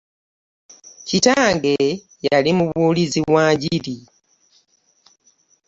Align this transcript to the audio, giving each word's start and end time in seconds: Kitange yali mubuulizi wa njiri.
Kitange 1.07 1.75
yali 2.25 2.51
mubuulizi 2.57 3.19
wa 3.33 3.45
njiri. 3.53 3.97